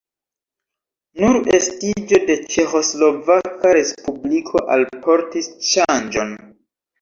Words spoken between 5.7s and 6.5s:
ŝanĝon.